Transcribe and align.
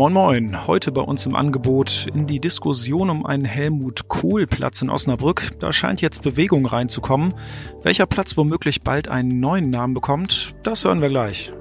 Moin 0.00 0.14
Moin, 0.14 0.66
heute 0.66 0.92
bei 0.92 1.02
uns 1.02 1.26
im 1.26 1.36
Angebot 1.36 2.06
in 2.14 2.26
die 2.26 2.40
Diskussion 2.40 3.10
um 3.10 3.26
einen 3.26 3.44
Helmut 3.44 4.08
Kohl-Platz 4.08 4.80
in 4.80 4.88
Osnabrück. 4.88 5.50
Da 5.58 5.74
scheint 5.74 6.00
jetzt 6.00 6.22
Bewegung 6.22 6.64
reinzukommen. 6.64 7.34
Welcher 7.82 8.06
Platz 8.06 8.34
womöglich 8.38 8.80
bald 8.80 9.08
einen 9.08 9.40
neuen 9.40 9.68
Namen 9.68 9.92
bekommt, 9.92 10.54
das 10.62 10.86
hören 10.86 11.02
wir 11.02 11.10
gleich. 11.10 11.52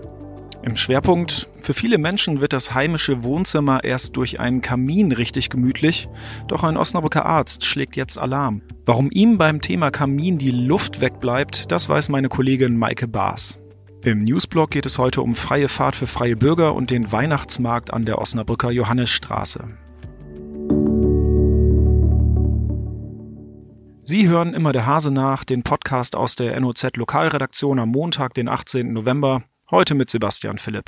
Im 0.62 0.78
Schwerpunkt, 0.78 1.50
für 1.60 1.74
viele 1.74 1.98
Menschen 1.98 2.40
wird 2.40 2.54
das 2.54 2.74
heimische 2.74 3.26
Wohnzimmer 3.26 3.84
erst 3.84 4.16
durch 4.16 4.40
einen 4.40 4.62
Kamin 4.62 5.12
richtig 5.12 5.50
gemütlich, 5.50 6.08
doch 6.48 6.64
ein 6.64 6.78
Osnabrücker 6.78 7.26
Arzt 7.26 7.66
schlägt 7.66 7.98
jetzt 7.98 8.18
Alarm. 8.18 8.62
Warum 8.86 9.10
ihm 9.12 9.38
beim 9.38 9.60
Thema 9.60 9.92
Kamin 9.92 10.38
die 10.38 10.52
Luft 10.52 11.02
wegbleibt, 11.02 11.74
das 11.74 11.90
weiß 11.90 12.08
meine 12.08 12.30
Kollegin 12.30 12.78
Maike 12.78 13.10
Baas. 13.10 13.60
Im 14.06 14.20
Newsblog 14.20 14.72
geht 14.72 14.86
es 14.86 14.98
heute 14.98 15.22
um 15.22 15.36
freie 15.36 15.68
Fahrt 15.68 15.94
für 15.94 16.08
freie 16.08 16.38
Bürger 16.38 16.74
und 16.74 16.90
den 16.90 17.12
Weihnachtsmarkt 17.12 17.92
an 17.92 18.06
der 18.06 18.20
Osnabrücker 18.20 18.72
Johannesstraße. 18.72 19.68
Sie 24.04 24.30
hören 24.30 24.54
immer 24.54 24.72
der 24.72 24.86
Hase 24.86 25.12
nach, 25.12 25.44
den 25.44 25.64
Podcast 25.64 26.16
aus 26.16 26.38
der 26.38 26.58
NOZ 26.62 26.96
Lokalredaktion 26.96 27.78
am 27.78 27.90
Montag, 27.90 28.34
den 28.36 28.48
18. 28.48 28.94
November, 28.94 29.44
heute 29.70 29.96
mit 29.96 30.10
Sebastian 30.10 30.60
Philipp. 30.60 30.86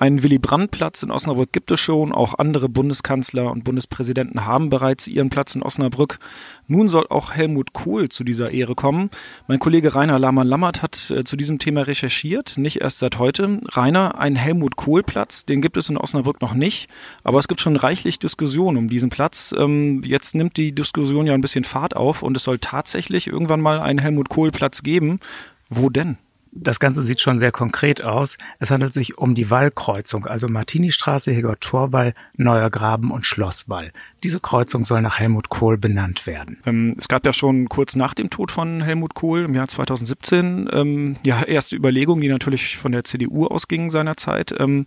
Einen 0.00 0.22
Willy-Brandt-Platz 0.22 1.02
in 1.02 1.10
Osnabrück 1.10 1.52
gibt 1.52 1.70
es 1.70 1.78
schon. 1.78 2.12
Auch 2.12 2.38
andere 2.38 2.70
Bundeskanzler 2.70 3.50
und 3.50 3.64
Bundespräsidenten 3.64 4.46
haben 4.46 4.70
bereits 4.70 5.06
ihren 5.06 5.28
Platz 5.28 5.54
in 5.54 5.62
Osnabrück. 5.62 6.18
Nun 6.66 6.88
soll 6.88 7.06
auch 7.10 7.32
Helmut 7.32 7.74
Kohl 7.74 8.08
zu 8.08 8.24
dieser 8.24 8.50
Ehre 8.50 8.74
kommen. 8.74 9.10
Mein 9.46 9.58
Kollege 9.58 9.94
Rainer 9.94 10.18
Lahmann-Lammert 10.18 10.80
hat 10.80 11.10
äh, 11.10 11.24
zu 11.24 11.36
diesem 11.36 11.58
Thema 11.58 11.82
recherchiert, 11.82 12.56
nicht 12.56 12.80
erst 12.80 13.00
seit 13.00 13.18
heute. 13.18 13.60
Rainer, 13.72 14.18
ein 14.18 14.36
Helmut 14.36 14.76
Kohl-Platz, 14.76 15.44
den 15.44 15.60
gibt 15.60 15.76
es 15.76 15.90
in 15.90 15.98
Osnabrück 15.98 16.40
noch 16.40 16.54
nicht. 16.54 16.88
Aber 17.22 17.38
es 17.38 17.46
gibt 17.46 17.60
schon 17.60 17.76
reichlich 17.76 18.18
Diskussionen 18.18 18.78
um 18.78 18.88
diesen 18.88 19.10
Platz. 19.10 19.54
Ähm, 19.54 20.02
jetzt 20.02 20.34
nimmt 20.34 20.56
die 20.56 20.74
Diskussion 20.74 21.26
ja 21.26 21.34
ein 21.34 21.42
bisschen 21.42 21.64
Fahrt 21.64 21.94
auf 21.94 22.22
und 22.22 22.38
es 22.38 22.44
soll 22.44 22.58
tatsächlich 22.58 23.26
irgendwann 23.26 23.60
mal 23.60 23.78
einen 23.78 23.98
Helmut 23.98 24.30
Kohl-Platz 24.30 24.82
geben. 24.82 25.20
Wo 25.68 25.90
denn? 25.90 26.16
Das 26.52 26.80
Ganze 26.80 27.02
sieht 27.02 27.20
schon 27.20 27.38
sehr 27.38 27.52
konkret 27.52 28.02
aus. 28.02 28.36
Es 28.58 28.70
handelt 28.70 28.92
sich 28.92 29.18
um 29.18 29.34
die 29.34 29.50
Wallkreuzung, 29.50 30.26
also 30.26 30.48
Martini-Straße, 30.48 31.30
Heger 31.30 31.58
Torwall, 31.60 32.14
Neuer 32.36 32.70
Graben 32.70 33.12
und 33.12 33.24
Schlosswall. 33.24 33.92
Diese 34.24 34.40
Kreuzung 34.40 34.84
soll 34.84 35.00
nach 35.00 35.20
Helmut 35.20 35.48
Kohl 35.48 35.78
benannt 35.78 36.26
werden. 36.26 36.58
Ähm, 36.66 36.96
es 36.98 37.08
gab 37.08 37.24
ja 37.24 37.32
schon 37.32 37.68
kurz 37.68 37.94
nach 37.94 38.14
dem 38.14 38.30
Tod 38.30 38.50
von 38.50 38.82
Helmut 38.82 39.14
Kohl 39.14 39.44
im 39.44 39.54
Jahr 39.54 39.68
2017 39.68 40.68
ähm, 40.72 41.16
ja 41.24 41.42
erste 41.42 41.76
Überlegungen, 41.76 42.20
die 42.20 42.28
natürlich 42.28 42.78
von 42.78 42.92
der 42.92 43.04
CDU 43.04 43.46
ausgingen 43.46 43.90
seinerzeit. 43.90 44.54
Ähm, 44.58 44.86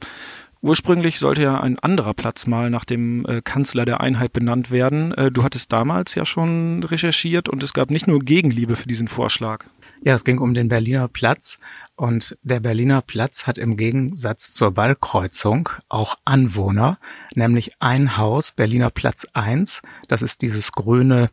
Ursprünglich 0.63 1.19
sollte 1.19 1.41
ja 1.41 1.59
ein 1.59 1.77
anderer 1.79 2.13
Platz 2.13 2.47
mal 2.47 2.69
nach 2.69 2.85
dem 2.85 3.25
äh, 3.25 3.41
Kanzler 3.41 3.83
der 3.83 3.99
Einheit 3.99 4.31
benannt 4.31 4.71
werden. 4.71 5.11
Äh, 5.11 5.29
du 5.29 5.43
hattest 5.43 5.73
damals 5.73 6.15
ja 6.15 6.25
schon 6.25 6.81
recherchiert 6.85 7.49
und 7.49 7.61
es 7.63 7.73
gab 7.73 7.91
nicht 7.91 8.07
nur 8.07 8.21
Gegenliebe 8.21 8.77
für 8.77 8.87
diesen 8.87 9.09
Vorschlag. 9.09 9.65
Ja, 10.05 10.15
es 10.15 10.25
ging 10.25 10.39
um 10.39 10.53
den 10.53 10.67
Berliner 10.67 11.07
Platz 11.07 11.59
und 11.95 12.37
der 12.43 12.59
Berliner 12.59 13.01
Platz 13.01 13.47
hat 13.47 13.57
im 13.57 13.77
Gegensatz 13.77 14.53
zur 14.53 14.75
Wallkreuzung 14.75 15.69
auch 15.87 16.15
Anwohner, 16.25 16.97
nämlich 17.35 17.71
ein 17.79 18.17
Haus, 18.17 18.51
Berliner 18.51 18.89
Platz 18.89 19.25
1, 19.31 19.81
das 20.09 20.21
ist 20.21 20.41
dieses 20.41 20.73
grüne 20.73 21.29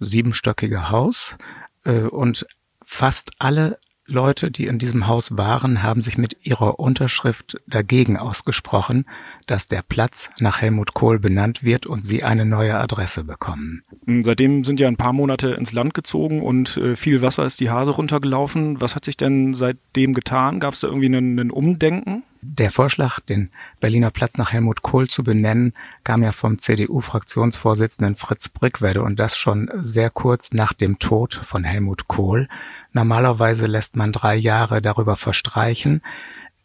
siebenstöckige 0.00 0.88
Haus 0.88 1.36
äh, 1.84 2.04
und 2.04 2.46
fast 2.82 3.32
alle 3.38 3.78
Leute, 4.06 4.50
die 4.50 4.66
in 4.66 4.78
diesem 4.78 5.06
Haus 5.08 5.36
waren, 5.36 5.82
haben 5.82 6.00
sich 6.00 6.16
mit 6.16 6.36
ihrer 6.42 6.78
Unterschrift 6.78 7.56
dagegen 7.66 8.16
ausgesprochen, 8.16 9.04
dass 9.46 9.66
der 9.66 9.82
Platz 9.82 10.30
nach 10.38 10.60
Helmut 10.60 10.94
Kohl 10.94 11.18
benannt 11.18 11.64
wird 11.64 11.86
und 11.86 12.04
sie 12.04 12.22
eine 12.22 12.44
neue 12.44 12.78
Adresse 12.78 13.24
bekommen. 13.24 13.82
Hm, 14.06 14.24
seitdem 14.24 14.64
sind 14.64 14.78
ja 14.78 14.86
ein 14.88 14.96
paar 14.96 15.12
Monate 15.12 15.48
ins 15.50 15.72
Land 15.72 15.94
gezogen 15.94 16.42
und 16.42 16.76
äh, 16.76 16.94
viel 16.94 17.20
Wasser 17.20 17.46
ist 17.46 17.60
die 17.60 17.70
Hase 17.70 17.90
runtergelaufen. 17.90 18.80
Was 18.80 18.94
hat 18.94 19.04
sich 19.04 19.16
denn 19.16 19.54
seitdem 19.54 20.14
getan? 20.14 20.60
Gab 20.60 20.74
es 20.74 20.80
da 20.80 20.88
irgendwie 20.88 21.06
einen, 21.06 21.38
einen 21.38 21.50
Umdenken? 21.50 22.22
Der 22.48 22.70
Vorschlag, 22.70 23.18
den 23.20 23.50
Berliner 23.80 24.12
Platz 24.12 24.38
nach 24.38 24.52
Helmut 24.52 24.82
Kohl 24.82 25.08
zu 25.08 25.24
benennen, 25.24 25.72
kam 26.04 26.22
ja 26.22 26.30
vom 26.30 26.58
CDU-Fraktionsvorsitzenden 26.58 28.14
Fritz 28.14 28.48
Brickwede 28.48 29.02
und 29.02 29.18
das 29.18 29.36
schon 29.36 29.68
sehr 29.80 30.10
kurz 30.10 30.52
nach 30.52 30.72
dem 30.72 31.00
Tod 31.00 31.34
von 31.34 31.64
Helmut 31.64 32.06
Kohl. 32.06 32.48
Normalerweise 32.96 33.66
lässt 33.66 33.94
man 33.94 34.10
drei 34.10 34.36
Jahre 34.36 34.80
darüber 34.80 35.16
verstreichen. 35.16 36.00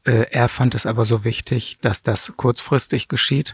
Äh, 0.05 0.27
er 0.31 0.47
fand 0.47 0.75
es 0.75 0.85
aber 0.85 1.03
so 1.05 1.25
wichtig, 1.25 1.79
dass 1.81 2.03
das 2.03 2.31
kurzfristig 2.37 3.09
geschieht 3.09 3.53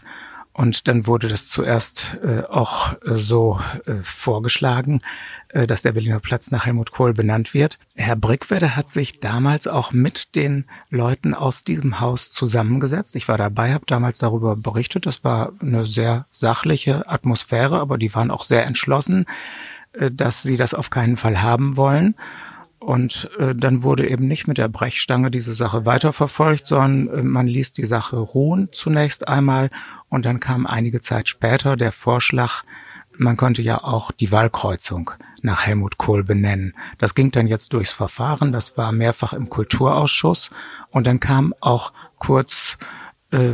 und 0.52 0.86
dann 0.86 1.08
wurde 1.08 1.26
das 1.26 1.48
zuerst 1.48 2.20
äh, 2.22 2.44
auch 2.44 2.94
so 3.02 3.58
äh, 3.86 3.94
vorgeschlagen, 4.02 5.00
dass 5.52 5.80
der 5.80 5.92
Berliner 5.92 6.20
Platz 6.20 6.50
nach 6.50 6.66
Helmut 6.66 6.92
Kohl 6.92 7.14
benannt 7.14 7.54
wird. 7.54 7.78
Herr 7.96 8.16
Brickwede 8.16 8.76
hat 8.76 8.90
sich 8.90 9.18
damals 9.18 9.66
auch 9.66 9.92
mit 9.92 10.36
den 10.36 10.66
Leuten 10.90 11.32
aus 11.32 11.64
diesem 11.64 12.00
Haus 12.00 12.30
zusammengesetzt. 12.30 13.16
Ich 13.16 13.28
war 13.28 13.38
dabei, 13.38 13.72
habe 13.72 13.86
damals 13.86 14.18
darüber 14.18 14.56
berichtet. 14.56 15.06
Das 15.06 15.24
war 15.24 15.52
eine 15.60 15.86
sehr 15.86 16.26
sachliche 16.30 17.08
Atmosphäre, 17.08 17.80
aber 17.80 17.96
die 17.96 18.14
waren 18.14 18.30
auch 18.30 18.44
sehr 18.44 18.66
entschlossen, 18.66 19.24
dass 20.12 20.42
sie 20.42 20.58
das 20.58 20.74
auf 20.74 20.90
keinen 20.90 21.16
Fall 21.16 21.40
haben 21.40 21.78
wollen. 21.78 22.14
Und 22.78 23.28
äh, 23.38 23.54
dann 23.54 23.82
wurde 23.82 24.08
eben 24.08 24.28
nicht 24.28 24.46
mit 24.46 24.58
der 24.58 24.68
Brechstange 24.68 25.30
diese 25.30 25.54
Sache 25.54 25.84
weiterverfolgt, 25.84 26.66
sondern 26.66 27.08
äh, 27.08 27.22
man 27.22 27.46
ließ 27.46 27.72
die 27.72 27.86
Sache 27.86 28.16
ruhen 28.16 28.68
zunächst 28.72 29.26
einmal 29.26 29.70
und 30.08 30.24
dann 30.24 30.40
kam 30.40 30.66
einige 30.66 31.00
Zeit 31.00 31.28
später 31.28 31.76
der 31.76 31.92
Vorschlag, 31.92 32.62
man 33.16 33.36
könnte 33.36 33.62
ja 33.62 33.82
auch 33.82 34.12
die 34.12 34.30
Wahlkreuzung 34.30 35.10
nach 35.42 35.66
Helmut 35.66 35.98
Kohl 35.98 36.22
benennen. 36.22 36.74
Das 36.98 37.16
ging 37.16 37.32
dann 37.32 37.48
jetzt 37.48 37.72
durchs 37.72 37.92
Verfahren, 37.92 38.52
das 38.52 38.76
war 38.76 38.92
mehrfach 38.92 39.32
im 39.32 39.50
Kulturausschuss 39.50 40.50
und 40.90 41.06
dann 41.06 41.18
kam 41.18 41.54
auch 41.60 41.92
kurz 42.18 42.78
äh, 43.30 43.52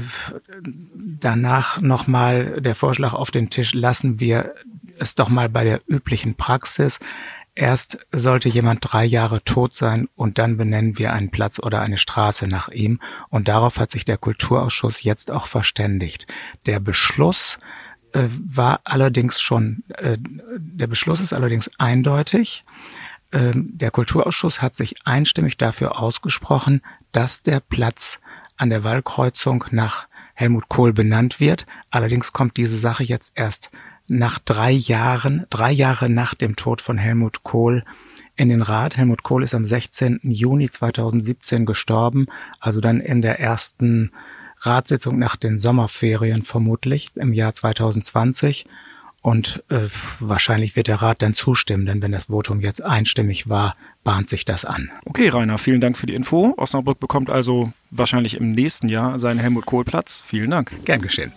danach 0.62 1.81
nochmal 1.81 2.61
der 2.61 2.75
Vorschlag 2.75 3.15
auf 3.15 3.31
den 3.31 3.51
Tisch, 3.51 3.75
lassen 3.75 4.21
wir 4.21 4.55
es 4.99 5.15
doch 5.15 5.29
mal 5.29 5.49
bei 5.49 5.65
der 5.65 5.81
üblichen 5.89 6.35
Praxis. 6.35 7.01
Erst 7.57 8.05
sollte 8.11 8.49
jemand 8.49 8.81
drei 8.83 9.05
Jahre 9.05 9.43
tot 9.45 9.75
sein 9.75 10.09
und 10.17 10.39
dann 10.39 10.57
benennen 10.57 10.99
wir 10.99 11.13
einen 11.13 11.31
Platz 11.31 11.61
oder 11.61 11.81
eine 11.83 11.99
Straße 11.99 12.49
nach 12.49 12.69
ihm. 12.69 13.01
Und 13.29 13.47
darauf 13.47 13.79
hat 13.79 13.93
sich 13.93 14.05
der 14.05 14.19
Kulturausschuss 14.19 15.05
jetzt 15.05 15.31
auch 15.31 15.47
verständigt. 15.47 16.27
Der 16.67 16.81
Beschluss 16.81 17.59
äh, 18.13 18.25
war 18.29 18.81
allerdings 18.83 19.41
schon, 19.41 19.85
äh, 19.89 20.19
der 20.19 20.89
Beschluss 20.89 21.21
ist 21.21 21.33
allerdings 21.33 21.71
eindeutig. 21.79 22.65
Äh, 23.31 23.53
der 23.55 23.93
Kulturausschuss 23.93 24.61
hat 24.61 24.75
sich 24.75 24.97
einstimmig 25.05 25.57
dafür 25.57 26.01
ausgesprochen, 26.01 26.83
dass 27.13 27.43
der 27.43 27.61
Platz 27.61 28.21
an 28.57 28.71
der 28.71 28.83
Wallkreuzung 28.83 29.65
nach 29.71 30.09
Helmut 30.35 30.69
Kohl 30.69 30.93
benannt 30.93 31.39
wird. 31.39 31.67
Allerdings 31.91 32.33
kommt 32.33 32.57
diese 32.57 32.79
Sache 32.79 33.05
jetzt 33.05 33.33
erst 33.37 33.71
nach 34.09 34.39
drei 34.39 34.71
Jahren, 34.71 35.47
drei 35.51 35.73
Jahre 35.73 36.09
nach 36.11 36.35
dem 36.35 36.57
Tod 36.57 36.81
von 36.81 36.99
Helmut 36.99 37.43
Kohl 37.43 37.85
in 38.37 38.49
den 38.49 38.63
Rat. 38.63 38.97
Helmut 38.97 39.23
Kohl 39.23 39.43
ist 39.43 39.55
am 39.55 39.65
16. 39.65 40.21
Juni 40.23 40.69
2017 40.69 41.67
gestorben, 41.67 42.27
also 42.61 42.81
dann 42.81 43.01
in 43.01 43.23
der 43.23 43.41
ersten 43.41 44.11
Ratssitzung 44.61 45.19
nach 45.19 45.37
den 45.37 45.59
Sommerferien 45.59 46.43
vermutlich 46.43 47.11
im 47.17 47.33
Jahr 47.33 47.55
2020. 47.55 48.67
Und 49.23 49.65
äh, 49.71 49.89
wahrscheinlich 50.21 50.77
wird 50.77 50.87
der 50.87 51.01
Rat 51.01 51.23
dann 51.23 51.33
zustimmen, 51.33 51.87
denn 51.87 52.03
wenn 52.03 52.13
das 52.13 52.27
Votum 52.27 52.61
jetzt 52.61 52.85
einstimmig 52.85 53.49
war, 53.49 53.75
bahnt 54.03 54.29
sich 54.29 54.45
das 54.45 54.67
an. 54.67 54.91
Okay, 55.07 55.31
Rainer, 55.31 55.57
vielen 55.57 55.81
Dank 55.81 55.97
für 55.97 56.05
die 56.07 56.15
Info. 56.15 56.53
Osnabrück 56.59 57.00
bekommt 57.00 57.31
also 57.31 57.73
wahrscheinlich 57.91 58.37
im 58.37 58.50
nächsten 58.50 58.91
Jahr 58.91 59.19
seinen 59.19 59.41
Helmut 59.41 59.65
Kohl-Platz. 59.65 60.23
Vielen 60.27 60.50
Dank. 60.50 60.73
Gern 60.85 61.00
geschehen. 61.00 61.33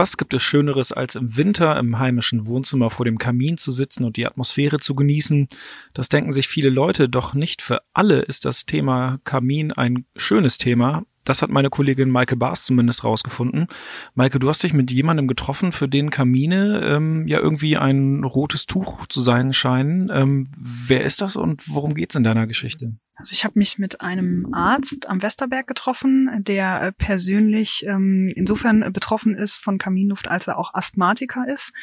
Was 0.00 0.16
gibt 0.16 0.32
es 0.32 0.42
Schöneres, 0.42 0.92
als 0.92 1.14
im 1.14 1.36
Winter 1.36 1.78
im 1.78 1.98
heimischen 1.98 2.46
Wohnzimmer 2.46 2.88
vor 2.88 3.04
dem 3.04 3.18
Kamin 3.18 3.58
zu 3.58 3.70
sitzen 3.70 4.04
und 4.04 4.16
die 4.16 4.26
Atmosphäre 4.26 4.78
zu 4.78 4.94
genießen? 4.94 5.46
Das 5.92 6.08
denken 6.08 6.32
sich 6.32 6.48
viele 6.48 6.70
Leute, 6.70 7.10
doch 7.10 7.34
nicht 7.34 7.60
für 7.60 7.82
alle 7.92 8.20
ist 8.20 8.46
das 8.46 8.64
Thema 8.64 9.18
Kamin 9.24 9.72
ein 9.72 10.06
schönes 10.16 10.56
Thema. 10.56 11.02
Das 11.24 11.42
hat 11.42 11.50
meine 11.50 11.68
Kollegin 11.68 12.10
Maike 12.10 12.36
Baas 12.36 12.64
zumindest 12.64 13.04
rausgefunden. 13.04 13.66
Maike, 14.14 14.38
du 14.38 14.48
hast 14.48 14.62
dich 14.62 14.72
mit 14.72 14.90
jemandem 14.90 15.28
getroffen, 15.28 15.70
für 15.70 15.88
den 15.88 16.10
Kamine 16.10 16.80
ähm, 16.82 17.26
ja 17.26 17.38
irgendwie 17.38 17.76
ein 17.76 18.24
rotes 18.24 18.66
Tuch 18.66 19.06
zu 19.06 19.20
sein 19.20 19.52
scheinen. 19.52 20.10
Ähm, 20.12 20.48
wer 20.56 21.04
ist 21.04 21.20
das 21.20 21.36
und 21.36 21.68
worum 21.68 21.94
geht's 21.94 22.14
in 22.14 22.24
deiner 22.24 22.46
Geschichte? 22.46 22.94
Also 23.16 23.34
ich 23.34 23.44
habe 23.44 23.58
mich 23.58 23.78
mit 23.78 24.00
einem 24.00 24.48
Arzt 24.54 25.10
am 25.10 25.22
Westerberg 25.22 25.66
getroffen, 25.66 26.30
der 26.38 26.82
äh, 26.82 26.92
persönlich 26.92 27.84
ähm, 27.86 28.32
insofern 28.34 28.90
betroffen 28.94 29.36
ist 29.36 29.58
von 29.58 29.76
Kaminluft, 29.76 30.28
als 30.28 30.48
er 30.48 30.58
auch 30.58 30.72
Asthmatiker 30.72 31.46
ist, 31.46 31.74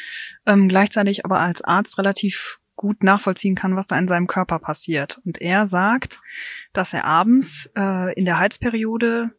ähm, 0.47 0.67
gleichzeitig 0.67 1.25
aber 1.25 1.39
als 1.39 1.61
Arzt 1.61 1.99
relativ 1.99 2.59
gut 2.77 3.03
nachvollziehen 3.03 3.55
kann, 3.55 3.75
was 3.75 3.87
da 3.87 3.99
in 3.99 4.07
seinem 4.07 4.27
Körper 4.27 4.59
passiert. 4.59 5.19
Und 5.25 5.41
er 5.41 5.65
sagt, 5.65 6.21
dass 6.71 6.93
er 6.93 7.03
abends 7.03 7.69
äh, 7.75 8.13
in 8.13 8.23
der 8.23 8.39
Heizperiode 8.39 9.31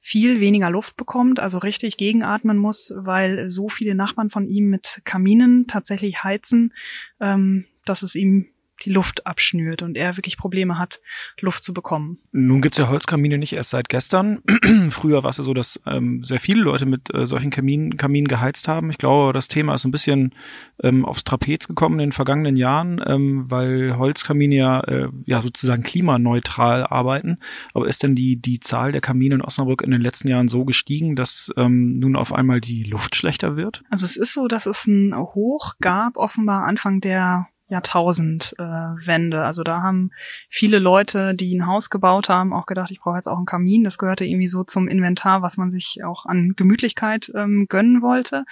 viel 0.00 0.40
weniger 0.40 0.70
Luft 0.70 0.96
bekommt, 0.96 1.38
also 1.38 1.58
richtig 1.58 1.96
gegenatmen 1.98 2.56
muss, 2.56 2.92
weil 2.96 3.50
so 3.50 3.68
viele 3.68 3.94
Nachbarn 3.94 4.30
von 4.30 4.46
ihm 4.48 4.70
mit 4.70 5.02
Kaminen 5.04 5.66
tatsächlich 5.66 6.24
heizen, 6.24 6.72
ähm, 7.20 7.66
dass 7.84 8.02
es 8.02 8.16
ihm 8.16 8.48
die 8.84 8.90
Luft 8.90 9.26
abschnürt 9.26 9.82
und 9.82 9.96
er 9.96 10.16
wirklich 10.16 10.36
Probleme 10.36 10.78
hat, 10.78 11.00
Luft 11.40 11.62
zu 11.62 11.74
bekommen. 11.74 12.18
Nun 12.32 12.60
gibt's 12.60 12.78
ja 12.78 12.88
Holzkamine 12.88 13.38
nicht 13.38 13.52
erst 13.52 13.70
seit 13.70 13.88
gestern. 13.88 14.42
Früher 14.90 15.22
war 15.22 15.30
es 15.30 15.38
ja 15.38 15.44
so, 15.44 15.54
dass 15.54 15.80
ähm, 15.86 16.22
sehr 16.24 16.40
viele 16.40 16.62
Leute 16.62 16.86
mit 16.86 17.12
äh, 17.14 17.26
solchen 17.26 17.50
Kaminen, 17.50 17.96
Kaminen 17.96 18.28
geheizt 18.28 18.68
haben. 18.68 18.90
Ich 18.90 18.98
glaube, 18.98 19.32
das 19.32 19.48
Thema 19.48 19.74
ist 19.74 19.84
ein 19.84 19.90
bisschen 19.90 20.34
ähm, 20.82 21.04
aufs 21.04 21.24
Trapez 21.24 21.68
gekommen 21.68 21.94
in 21.94 22.08
den 22.08 22.12
vergangenen 22.12 22.56
Jahren, 22.56 23.02
ähm, 23.06 23.50
weil 23.50 23.96
Holzkamine 23.96 24.54
ja, 24.54 24.80
äh, 24.80 25.08
ja 25.24 25.42
sozusagen 25.42 25.82
klimaneutral 25.82 26.84
arbeiten. 26.84 27.38
Aber 27.74 27.88
ist 27.88 28.02
denn 28.02 28.14
die, 28.14 28.36
die 28.36 28.60
Zahl 28.60 28.92
der 28.92 29.00
Kamine 29.00 29.36
in 29.36 29.42
Osnabrück 29.42 29.82
in 29.82 29.90
den 29.90 30.00
letzten 30.00 30.28
Jahren 30.28 30.48
so 30.48 30.64
gestiegen, 30.64 31.16
dass 31.16 31.50
ähm, 31.56 31.98
nun 31.98 32.16
auf 32.16 32.32
einmal 32.32 32.60
die 32.60 32.84
Luft 32.84 33.16
schlechter 33.16 33.56
wird? 33.56 33.82
Also 33.90 34.04
es 34.04 34.16
ist 34.16 34.32
so, 34.32 34.48
dass 34.48 34.66
es 34.66 34.86
ein 34.86 35.14
Hoch 35.16 35.74
gab, 35.80 36.16
offenbar 36.16 36.64
Anfang 36.64 37.00
der 37.00 37.48
Jahrtausendwende. 37.68 39.36
Äh, 39.36 39.40
also 39.40 39.62
da 39.62 39.82
haben 39.82 40.10
viele 40.48 40.78
Leute, 40.78 41.34
die 41.34 41.54
ein 41.54 41.66
Haus 41.66 41.90
gebaut 41.90 42.28
haben, 42.28 42.52
auch 42.52 42.66
gedacht, 42.66 42.90
ich 42.90 43.00
brauche 43.00 43.16
jetzt 43.16 43.28
auch 43.28 43.36
einen 43.36 43.46
Kamin. 43.46 43.84
Das 43.84 43.98
gehörte 43.98 44.24
irgendwie 44.24 44.46
so 44.46 44.64
zum 44.64 44.88
Inventar, 44.88 45.42
was 45.42 45.56
man 45.56 45.70
sich 45.70 46.02
auch 46.04 46.26
an 46.26 46.54
Gemütlichkeit 46.56 47.30
ähm, 47.34 47.66
gönnen 47.68 48.02
wollte. 48.02 48.44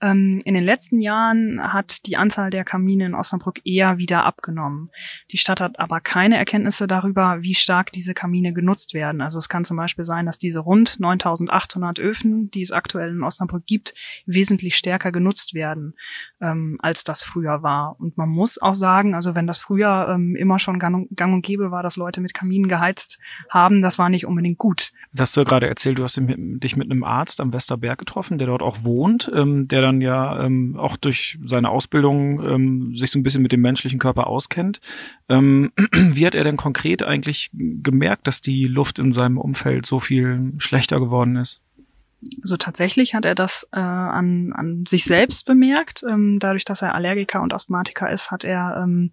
Ähm, 0.00 0.40
in 0.44 0.54
den 0.54 0.64
letzten 0.64 1.00
Jahren 1.00 1.60
hat 1.72 2.06
die 2.06 2.16
Anzahl 2.16 2.50
der 2.50 2.64
Kamine 2.64 3.06
in 3.06 3.14
Osnabrück 3.14 3.60
eher 3.64 3.98
wieder 3.98 4.24
abgenommen. 4.24 4.90
Die 5.30 5.38
Stadt 5.38 5.60
hat 5.60 5.78
aber 5.78 6.00
keine 6.00 6.36
Erkenntnisse 6.36 6.86
darüber, 6.86 7.42
wie 7.42 7.54
stark 7.54 7.92
diese 7.92 8.14
Kamine 8.14 8.52
genutzt 8.52 8.94
werden. 8.94 9.20
Also 9.20 9.38
es 9.38 9.48
kann 9.48 9.64
zum 9.64 9.76
Beispiel 9.76 10.04
sein, 10.04 10.26
dass 10.26 10.38
diese 10.38 10.60
rund 10.60 11.00
9800 11.00 11.98
Öfen, 12.00 12.50
die 12.50 12.62
es 12.62 12.72
aktuell 12.72 13.10
in 13.10 13.22
Osnabrück 13.22 13.66
gibt, 13.66 13.94
wesentlich 14.26 14.76
stärker 14.76 15.12
genutzt 15.12 15.54
werden, 15.54 15.94
ähm, 16.40 16.78
als 16.80 17.04
das 17.04 17.22
früher 17.22 17.62
war. 17.62 17.96
Und 17.98 18.16
man 18.16 18.28
muss 18.28 18.60
auch 18.60 18.74
sagen, 18.74 19.14
also 19.14 19.34
wenn 19.34 19.46
das 19.46 19.60
früher 19.60 20.08
ähm, 20.10 20.36
immer 20.36 20.58
schon 20.58 20.78
gang 20.78 21.08
und 21.20 21.42
gäbe 21.42 21.70
war, 21.70 21.82
dass 21.82 21.96
Leute 21.96 22.20
mit 22.20 22.34
Kaminen 22.34 22.68
geheizt 22.68 23.18
haben, 23.48 23.82
das 23.82 23.98
war 23.98 24.08
nicht 24.08 24.26
unbedingt 24.26 24.58
gut. 24.58 24.92
Das 25.12 25.28
hast 25.28 25.36
du 25.36 25.40
ja 25.40 25.44
gerade 25.44 25.68
erzählt, 25.68 25.98
du 25.98 26.02
hast 26.02 26.20
dich 26.20 26.76
mit 26.76 26.90
einem 26.90 27.04
Arzt 27.04 27.40
am 27.40 27.52
Westerberg 27.52 27.98
getroffen, 27.98 28.38
der 28.38 28.48
dort 28.48 28.62
auch 28.62 28.84
wohnt, 28.84 29.30
ähm, 29.34 29.68
der 29.68 29.82
dann 29.82 29.93
ja 30.00 30.44
ähm, 30.44 30.76
auch 30.78 30.96
durch 30.96 31.38
seine 31.44 31.70
Ausbildung 31.70 32.42
ähm, 32.42 32.96
sich 32.96 33.10
so 33.10 33.18
ein 33.18 33.22
bisschen 33.22 33.42
mit 33.42 33.52
dem 33.52 33.60
menschlichen 33.60 33.98
Körper 33.98 34.26
auskennt. 34.26 34.80
Ähm, 35.28 35.72
wie 35.92 36.26
hat 36.26 36.34
er 36.34 36.44
denn 36.44 36.56
konkret 36.56 37.02
eigentlich 37.02 37.50
gemerkt, 37.52 38.26
dass 38.26 38.40
die 38.40 38.64
Luft 38.64 38.98
in 38.98 39.12
seinem 39.12 39.38
Umfeld 39.38 39.86
so 39.86 40.00
viel 40.00 40.52
schlechter 40.58 41.00
geworden 41.00 41.36
ist? 41.36 41.60
Also 42.42 42.56
tatsächlich 42.56 43.14
hat 43.14 43.26
er 43.26 43.34
das 43.34 43.68
äh, 43.72 43.78
an, 43.78 44.52
an 44.54 44.86
sich 44.86 45.04
selbst 45.04 45.46
bemerkt. 45.46 46.04
Ähm, 46.08 46.38
dadurch, 46.38 46.64
dass 46.64 46.82
er 46.82 46.94
Allergiker 46.94 47.42
und 47.42 47.52
Asthmatiker 47.52 48.10
ist, 48.10 48.30
hat 48.30 48.44
er 48.44 48.82
ähm, 48.82 49.12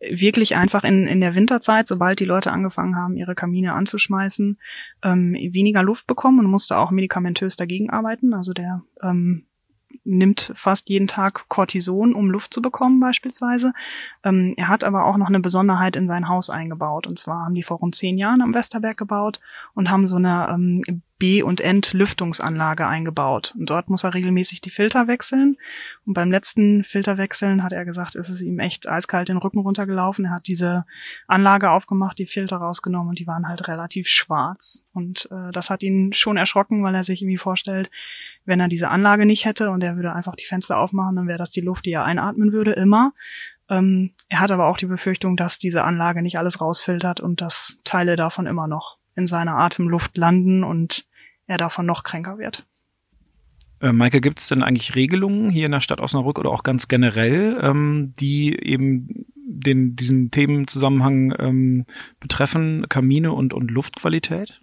wirklich 0.00 0.56
einfach 0.56 0.84
in, 0.84 1.06
in 1.06 1.20
der 1.20 1.34
Winterzeit, 1.34 1.86
sobald 1.86 2.20
die 2.20 2.24
Leute 2.24 2.52
angefangen 2.52 2.96
haben, 2.96 3.16
ihre 3.16 3.34
Kamine 3.34 3.74
anzuschmeißen, 3.74 4.58
ähm, 5.02 5.34
weniger 5.34 5.82
Luft 5.82 6.06
bekommen 6.06 6.38
und 6.38 6.50
musste 6.50 6.78
auch 6.78 6.90
medikamentös 6.90 7.56
dagegen 7.56 7.90
arbeiten. 7.90 8.32
Also 8.32 8.52
der 8.52 8.82
ähm, 9.02 9.44
nimmt 10.10 10.52
fast 10.54 10.88
jeden 10.88 11.06
Tag 11.06 11.48
Cortison, 11.48 12.14
um 12.14 12.30
Luft 12.30 12.52
zu 12.52 12.60
bekommen 12.60 13.00
beispielsweise. 13.00 13.72
Ähm, 14.24 14.54
er 14.56 14.68
hat 14.68 14.84
aber 14.84 15.04
auch 15.06 15.16
noch 15.16 15.28
eine 15.28 15.40
Besonderheit 15.40 15.96
in 15.96 16.06
sein 16.06 16.28
Haus 16.28 16.50
eingebaut. 16.50 17.06
Und 17.06 17.18
zwar 17.18 17.44
haben 17.44 17.54
die 17.54 17.62
vor 17.62 17.78
rund 17.78 17.94
zehn 17.94 18.18
Jahren 18.18 18.42
am 18.42 18.54
Westerberg 18.54 18.96
gebaut 18.96 19.40
und 19.74 19.90
haben 19.90 20.06
so 20.06 20.16
eine 20.16 20.48
ähm, 20.52 21.02
B- 21.20 21.42
und 21.42 21.60
Entlüftungsanlage 21.60 22.86
eingebaut. 22.86 23.54
Und 23.56 23.70
dort 23.70 23.88
muss 23.88 24.02
er 24.02 24.14
regelmäßig 24.14 24.62
die 24.62 24.70
Filter 24.70 25.06
wechseln. 25.06 25.56
Und 26.04 26.14
beim 26.14 26.32
letzten 26.32 26.82
Filterwechseln 26.82 27.62
hat 27.62 27.72
er 27.72 27.84
gesagt, 27.84 28.16
ist 28.16 28.30
es 28.30 28.40
ihm 28.40 28.58
echt 28.58 28.88
eiskalt 28.88 29.28
den 29.28 29.36
Rücken 29.36 29.60
runtergelaufen. 29.60 30.24
Er 30.24 30.30
hat 30.32 30.48
diese 30.48 30.86
Anlage 31.28 31.70
aufgemacht, 31.70 32.18
die 32.18 32.26
Filter 32.26 32.56
rausgenommen 32.56 33.10
und 33.10 33.18
die 33.18 33.26
waren 33.26 33.46
halt 33.46 33.68
relativ 33.68 34.08
schwarz. 34.08 34.82
Und 34.92 35.28
äh, 35.30 35.52
das 35.52 35.70
hat 35.70 35.82
ihn 35.82 36.12
schon 36.14 36.38
erschrocken, 36.38 36.82
weil 36.82 36.94
er 36.94 37.02
sich 37.02 37.22
irgendwie 37.22 37.36
vorstellt, 37.36 37.90
wenn 38.46 38.58
er 38.58 38.68
diese 38.68 38.88
Anlage 38.88 39.26
nicht 39.26 39.44
hätte 39.44 39.70
und 39.70 39.84
er 39.84 39.96
würde 39.96 40.14
einfach 40.14 40.34
die 40.34 40.46
Fenster 40.46 40.78
aufmachen, 40.78 41.16
dann 41.16 41.28
wäre 41.28 41.38
das 41.38 41.50
die 41.50 41.60
Luft, 41.60 41.84
die 41.84 41.92
er 41.92 42.04
einatmen 42.04 42.52
würde, 42.52 42.72
immer. 42.72 43.12
Ähm, 43.68 44.14
er 44.30 44.40
hat 44.40 44.50
aber 44.50 44.66
auch 44.66 44.78
die 44.78 44.86
Befürchtung, 44.86 45.36
dass 45.36 45.58
diese 45.58 45.84
Anlage 45.84 46.22
nicht 46.22 46.38
alles 46.38 46.62
rausfiltert 46.62 47.20
und 47.20 47.42
dass 47.42 47.78
Teile 47.84 48.16
davon 48.16 48.46
immer 48.46 48.66
noch 48.66 48.98
in 49.16 49.26
seiner 49.26 49.56
Atemluft 49.56 50.16
landen 50.16 50.64
und 50.64 51.04
er 51.50 51.58
davon 51.58 51.86
noch 51.86 52.02
kränker 52.02 52.38
wird. 52.38 52.66
Äh, 53.80 53.92
Maike, 53.92 54.20
gibt 54.20 54.40
es 54.40 54.48
denn 54.48 54.62
eigentlich 54.62 54.94
Regelungen 54.94 55.50
hier 55.50 55.66
in 55.66 55.72
der 55.72 55.80
Stadt 55.80 56.00
Osnabrück 56.00 56.38
oder 56.38 56.50
auch 56.50 56.62
ganz 56.62 56.88
generell, 56.88 57.58
ähm, 57.62 58.12
die 58.20 58.56
eben 58.62 59.26
den, 59.34 59.96
diesen 59.96 60.30
Themenzusammenhang 60.30 61.34
ähm, 61.38 61.86
betreffen, 62.20 62.86
Kamine 62.88 63.32
und, 63.32 63.52
und 63.52 63.70
Luftqualität? 63.70 64.60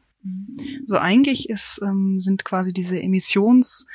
So 0.85 0.97
eigentlich 0.97 1.49
ist, 1.49 1.81
ähm, 1.83 2.19
sind 2.19 2.45
quasi 2.45 2.73
diese 2.73 3.01
Emissions 3.01 3.85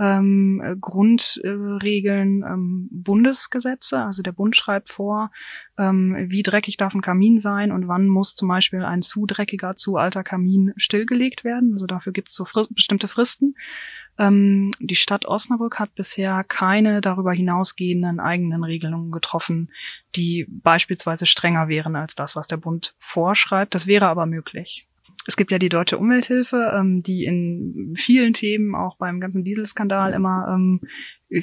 ähm, 0.00 0.78
Grundregeln 0.80 2.42
ähm, 2.42 2.88
Bundesgesetze. 2.90 4.00
Also 4.00 4.22
der 4.22 4.32
Bund 4.32 4.56
schreibt 4.56 4.88
vor, 4.88 5.30
ähm, 5.78 6.16
wie 6.18 6.42
dreckig 6.42 6.78
darf 6.78 6.94
ein 6.94 7.02
Kamin 7.02 7.38
sein 7.38 7.70
und 7.70 7.86
wann 7.86 8.08
muss 8.08 8.34
zum 8.34 8.48
Beispiel 8.48 8.82
ein 8.82 9.02
zu 9.02 9.26
dreckiger, 9.26 9.76
zu 9.76 9.98
alter 9.98 10.24
Kamin 10.24 10.72
stillgelegt 10.76 11.44
werden. 11.44 11.74
Also 11.74 11.86
dafür 11.86 12.14
gibt 12.14 12.30
es 12.30 12.34
so 12.34 12.46
frist 12.46 12.74
bestimmte 12.74 13.08
Fristen. 13.08 13.54
Ähm, 14.18 14.72
die 14.80 14.96
Stadt 14.96 15.26
Osnabrück 15.26 15.78
hat 15.78 15.94
bisher 15.94 16.44
keine 16.44 17.02
darüber 17.02 17.34
hinausgehenden 17.34 18.20
eigenen 18.20 18.64
Regelungen 18.64 19.10
getroffen, 19.10 19.70
die 20.16 20.46
beispielsweise 20.48 21.26
strenger 21.26 21.68
wären 21.68 21.94
als 21.94 22.14
das, 22.14 22.36
was 22.36 22.48
der 22.48 22.56
Bund 22.56 22.94
vorschreibt. 22.98 23.74
Das 23.74 23.86
wäre 23.86 24.06
aber 24.06 24.24
möglich. 24.24 24.86
Es 25.26 25.36
gibt 25.36 25.50
ja 25.50 25.58
die 25.58 25.68
Deutsche 25.68 25.98
Umwelthilfe, 25.98 26.72
ähm, 26.74 27.02
die 27.02 27.24
in 27.24 27.94
vielen 27.96 28.32
Themen, 28.32 28.74
auch 28.74 28.96
beim 28.96 29.20
ganzen 29.20 29.44
Dieselskandal, 29.44 30.12
immer 30.12 30.48
ähm, 30.48 30.80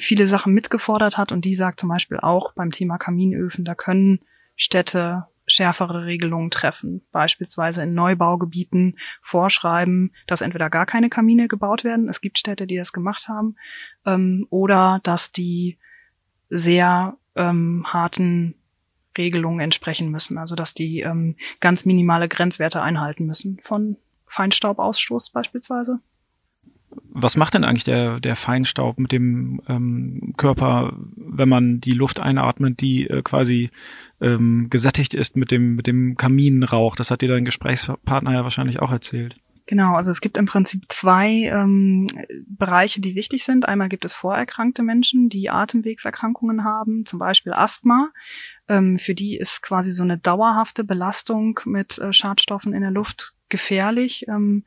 viele 0.00 0.26
Sachen 0.26 0.52
mitgefordert 0.52 1.16
hat. 1.16 1.32
Und 1.32 1.44
die 1.44 1.54
sagt 1.54 1.80
zum 1.80 1.88
Beispiel 1.88 2.18
auch 2.18 2.52
beim 2.54 2.70
Thema 2.70 2.98
Kaminöfen, 2.98 3.64
da 3.64 3.74
können 3.74 4.20
Städte 4.56 5.26
schärfere 5.46 6.04
Regelungen 6.04 6.50
treffen. 6.50 7.02
Beispielsweise 7.10 7.82
in 7.82 7.94
Neubaugebieten 7.94 8.98
vorschreiben, 9.22 10.12
dass 10.26 10.42
entweder 10.42 10.70
gar 10.70 10.86
keine 10.86 11.08
Kamine 11.08 11.48
gebaut 11.48 11.84
werden. 11.84 12.08
Es 12.08 12.20
gibt 12.20 12.38
Städte, 12.38 12.66
die 12.66 12.76
das 12.76 12.92
gemacht 12.92 13.28
haben. 13.28 13.56
Ähm, 14.04 14.46
oder 14.50 15.00
dass 15.02 15.32
die 15.32 15.78
sehr 16.50 17.16
ähm, 17.34 17.84
harten 17.86 18.54
Regelungen 19.18 19.60
entsprechen 19.60 20.10
müssen. 20.10 20.38
Also 20.38 20.54
dass 20.54 20.74
die 20.74 21.00
ähm, 21.00 21.36
ganz 21.60 21.84
minimale 21.84 22.28
Grenzwerte 22.28 22.80
einhalten 22.80 23.26
müssen 23.26 23.58
von 23.62 23.96
Feinstaubausstoß 24.26 25.30
beispielsweise. 25.30 26.00
Was 27.10 27.36
macht 27.36 27.54
denn 27.54 27.64
eigentlich 27.64 27.84
der, 27.84 28.18
der 28.18 28.34
Feinstaub 28.34 28.98
mit 28.98 29.12
dem 29.12 29.60
ähm, 29.68 30.34
Körper, 30.36 30.94
wenn 31.16 31.48
man 31.48 31.80
die 31.80 31.92
Luft 31.92 32.20
einatmet, 32.20 32.80
die 32.80 33.06
äh, 33.06 33.22
quasi 33.22 33.70
ähm, 34.20 34.68
gesättigt 34.70 35.12
ist 35.14 35.36
mit 35.36 35.50
dem, 35.50 35.74
mit 35.74 35.86
dem 35.86 36.16
Kaminrauch? 36.16 36.96
Das 36.96 37.10
hat 37.10 37.20
dir 37.20 37.28
dein 37.28 37.44
Gesprächspartner 37.44 38.32
ja 38.32 38.42
wahrscheinlich 38.42 38.80
auch 38.80 38.90
erzählt. 38.90 39.36
Genau, 39.68 39.96
also 39.96 40.10
es 40.10 40.22
gibt 40.22 40.38
im 40.38 40.46
Prinzip 40.46 40.86
zwei 40.88 41.28
ähm, 41.28 42.06
Bereiche, 42.46 43.02
die 43.02 43.14
wichtig 43.14 43.44
sind. 43.44 43.68
Einmal 43.68 43.90
gibt 43.90 44.06
es 44.06 44.14
vorerkrankte 44.14 44.82
Menschen, 44.82 45.28
die 45.28 45.50
Atemwegserkrankungen 45.50 46.64
haben, 46.64 47.04
zum 47.04 47.18
Beispiel 47.18 47.52
Asthma. 47.52 48.08
Ähm, 48.66 48.98
für 48.98 49.14
die 49.14 49.36
ist 49.36 49.60
quasi 49.60 49.90
so 49.90 50.02
eine 50.02 50.16
dauerhafte 50.16 50.84
Belastung 50.84 51.60
mit 51.66 51.98
äh, 51.98 52.14
Schadstoffen 52.14 52.72
in 52.72 52.80
der 52.80 52.90
Luft 52.90 53.34
gefährlich 53.50 54.26
ähm, 54.28 54.64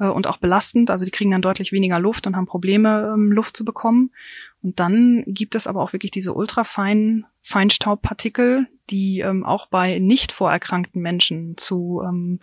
äh, 0.00 0.06
und 0.06 0.26
auch 0.26 0.38
belastend. 0.38 0.90
Also 0.90 1.04
die 1.04 1.12
kriegen 1.12 1.30
dann 1.30 1.42
deutlich 1.42 1.70
weniger 1.70 2.00
Luft 2.00 2.26
und 2.26 2.34
haben 2.34 2.46
Probleme, 2.46 3.12
ähm, 3.14 3.30
Luft 3.30 3.56
zu 3.56 3.64
bekommen. 3.64 4.10
Und 4.62 4.80
dann 4.80 5.22
gibt 5.28 5.54
es 5.54 5.68
aber 5.68 5.80
auch 5.80 5.92
wirklich 5.92 6.10
diese 6.10 6.34
ultrafeinen 6.34 7.24
Feinstaubpartikel, 7.40 8.66
die 8.90 9.20
ähm, 9.20 9.44
auch 9.44 9.66
bei 9.66 10.00
nicht 10.00 10.32
vorerkrankten 10.32 11.00
Menschen 11.00 11.56
zu 11.56 12.02
ähm, 12.04 12.40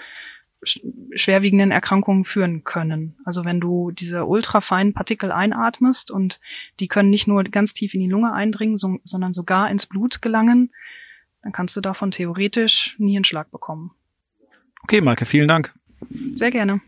schwerwiegenden 0.64 1.72
Erkrankungen 1.72 2.26
führen 2.26 2.64
können. 2.64 3.16
Also 3.26 3.46
wenn 3.46 3.60
du 3.60 3.92
diese 3.92 4.26
ultrafeinen 4.26 4.94
Partikel 4.94 5.32
einatmest 5.32 6.12
und 6.12 6.40
die 6.80 6.88
können 6.88 7.10
nicht 7.10 7.28
nur 7.28 7.44
ganz 7.44 7.74
tief 7.74 7.94
in 7.94 8.02
die 8.02 8.10
Lunge 8.10 8.34
eindringen, 8.34 8.78
so, 8.78 8.98
sondern 9.04 9.34
sogar 9.34 9.70
ins 9.70 9.86
Blut 9.86 10.22
gelangen, 10.22 10.72
dann 11.44 11.52
kannst 11.52 11.76
du 11.76 11.82
davon 11.82 12.12
theoretisch 12.12 12.96
nie 12.98 13.16
einen 13.16 13.24
Schlag 13.24 13.52
bekommen. 13.52 13.92
Okay, 14.84 15.02
Maike, 15.02 15.26
vielen 15.26 15.48
Dank. 15.48 15.74
Sehr 16.32 16.52
gerne. 16.52 16.82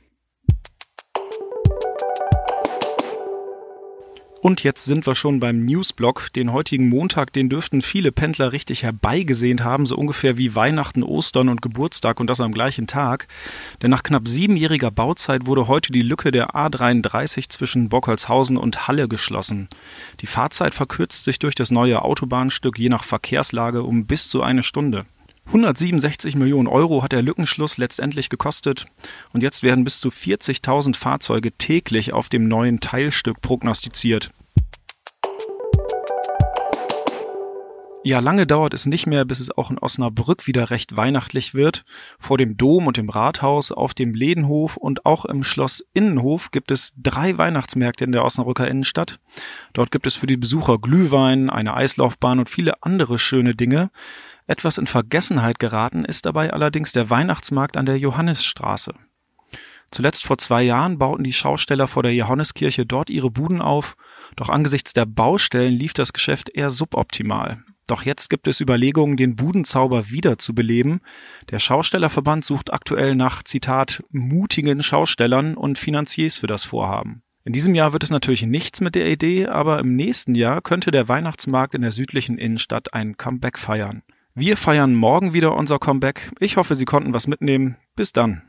Und 4.49 4.63
jetzt 4.63 4.85
sind 4.85 5.05
wir 5.05 5.13
schon 5.13 5.39
beim 5.39 5.63
Newsblock. 5.63 6.33
Den 6.33 6.51
heutigen 6.51 6.89
Montag, 6.89 7.31
den 7.33 7.49
dürften 7.49 7.83
viele 7.83 8.11
Pendler 8.11 8.51
richtig 8.51 8.81
herbeigesehnt 8.81 9.63
haben, 9.63 9.85
so 9.85 9.95
ungefähr 9.95 10.39
wie 10.39 10.55
Weihnachten, 10.55 11.03
Ostern 11.03 11.49
und 11.49 11.61
Geburtstag 11.61 12.19
und 12.19 12.31
das 12.31 12.41
am 12.41 12.51
gleichen 12.51 12.87
Tag. 12.87 13.27
Denn 13.83 13.91
nach 13.91 14.01
knapp 14.01 14.27
siebenjähriger 14.27 14.89
Bauzeit 14.89 15.45
wurde 15.45 15.67
heute 15.67 15.91
die 15.91 16.01
Lücke 16.01 16.31
der 16.31 16.55
A33 16.55 17.47
zwischen 17.49 17.89
Bockholzhausen 17.89 18.57
und 18.57 18.87
Halle 18.87 19.07
geschlossen. 19.07 19.67
Die 20.21 20.25
Fahrzeit 20.25 20.73
verkürzt 20.73 21.25
sich 21.25 21.37
durch 21.37 21.53
das 21.53 21.69
neue 21.69 22.01
Autobahnstück 22.01 22.79
je 22.79 22.89
nach 22.89 23.03
Verkehrslage 23.03 23.83
um 23.83 24.07
bis 24.07 24.29
zu 24.29 24.41
eine 24.41 24.63
Stunde. 24.63 25.05
167 25.49 26.35
Millionen 26.35 26.67
Euro 26.67 27.01
hat 27.01 27.11
der 27.11 27.23
Lückenschluss 27.23 27.79
letztendlich 27.79 28.29
gekostet 28.29 28.85
und 29.33 29.41
jetzt 29.41 29.63
werden 29.63 29.83
bis 29.83 29.99
zu 29.99 30.09
40.000 30.09 30.95
Fahrzeuge 30.95 31.51
täglich 31.53 32.13
auf 32.13 32.29
dem 32.29 32.47
neuen 32.47 32.81
Teilstück 32.81 33.41
prognostiziert. 33.41 34.29
Ja, 38.03 38.19
lange 38.19 38.47
dauert 38.47 38.73
es 38.75 38.85
nicht 38.85 39.07
mehr, 39.07 39.25
bis 39.25 39.39
es 39.39 39.51
auch 39.51 39.71
in 39.71 39.79
Osnabrück 39.79 40.47
wieder 40.47 40.69
recht 40.69 40.95
weihnachtlich 40.95 41.53
wird. 41.53 41.83
Vor 42.17 42.37
dem 42.37 42.55
Dom 42.55 42.87
und 42.87 42.97
dem 42.97 43.09
Rathaus, 43.09 43.71
auf 43.71 43.93
dem 43.93 44.13
Ledenhof 44.13 44.77
und 44.77 45.05
auch 45.05 45.25
im 45.25 45.43
Schloss 45.43 45.83
Innenhof 45.93 46.51
gibt 46.51 46.71
es 46.71 46.93
drei 46.95 47.37
Weihnachtsmärkte 47.37 48.05
in 48.05 48.11
der 48.11 48.23
Osnabrücker 48.23 48.67
Innenstadt. 48.67 49.19
Dort 49.73 49.91
gibt 49.91 50.07
es 50.07 50.15
für 50.15 50.27
die 50.27 50.37
Besucher 50.37 50.77
Glühwein, 50.77 51.49
eine 51.49 51.73
Eislaufbahn 51.73 52.39
und 52.39 52.49
viele 52.49 52.81
andere 52.83 53.19
schöne 53.19 53.53
Dinge. 53.53 53.89
Etwas 54.49 54.79
in 54.79 54.87
Vergessenheit 54.87 55.59
geraten 55.59 56.03
ist 56.03 56.25
dabei 56.25 56.51
allerdings 56.51 56.91
der 56.91 57.11
Weihnachtsmarkt 57.11 57.77
an 57.77 57.85
der 57.85 57.99
Johannisstraße. 57.99 58.95
Zuletzt 59.91 60.25
vor 60.25 60.39
zwei 60.39 60.63
Jahren 60.63 60.97
bauten 60.97 61.23
die 61.23 61.33
Schausteller 61.33 61.87
vor 61.87 62.01
der 62.01 62.15
Johanneskirche 62.15 62.83
dort 62.87 63.11
ihre 63.11 63.29
Buden 63.29 63.61
auf, 63.61 63.95
doch 64.35 64.49
angesichts 64.49 64.93
der 64.93 65.05
Baustellen 65.05 65.75
lief 65.75 65.93
das 65.93 66.13
Geschäft 66.13 66.49
eher 66.49 66.71
suboptimal. 66.71 67.63
Doch 67.85 68.01
jetzt 68.01 68.31
gibt 68.31 68.47
es 68.47 68.59
Überlegungen, 68.59 69.17
den 69.17 69.35
Budenzauber 69.35 70.09
wiederzubeleben. 70.09 71.01
Der 71.51 71.59
Schaustellerverband 71.59 72.43
sucht 72.43 72.73
aktuell 72.73 73.13
nach, 73.13 73.43
Zitat, 73.43 74.03
mutigen 74.09 74.81
Schaustellern 74.81 75.57
und 75.57 75.77
Finanziers 75.77 76.39
für 76.39 76.47
das 76.47 76.63
Vorhaben. 76.63 77.21
In 77.45 77.53
diesem 77.53 77.75
Jahr 77.75 77.93
wird 77.93 78.03
es 78.03 78.09
natürlich 78.09 78.47
nichts 78.47 78.81
mit 78.81 78.95
der 78.95 79.11
Idee, 79.11 79.45
aber 79.45 79.77
im 79.77 79.95
nächsten 79.95 80.33
Jahr 80.33 80.61
könnte 80.61 80.89
der 80.89 81.07
Weihnachtsmarkt 81.07 81.75
in 81.75 81.83
der 81.83 81.91
südlichen 81.91 82.39
Innenstadt 82.39 82.95
ein 82.95 83.15
Comeback 83.15 83.59
feiern. 83.59 84.01
Wir 84.39 84.55
feiern 84.55 84.95
morgen 84.95 85.33
wieder 85.33 85.53
unser 85.53 85.79
Comeback. 85.79 86.31
Ich 86.39 86.55
hoffe, 86.55 86.75
Sie 86.75 86.85
konnten 86.85 87.13
was 87.13 87.27
mitnehmen. 87.27 87.75
Bis 87.97 88.13
dann. 88.13 88.41